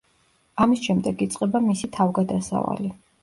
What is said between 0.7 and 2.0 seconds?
შემდეგ იწყება მისი